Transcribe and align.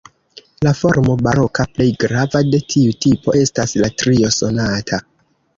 La 0.67 0.71
formo 0.77 1.17
baroka 1.27 1.65
plej 1.75 1.87
grava 2.05 2.43
de 2.49 2.63
tiu 2.77 2.97
tipo 3.07 3.37
estas 3.43 3.77
la 3.85 3.93
trio 4.05 4.33
sonata. 4.39 5.05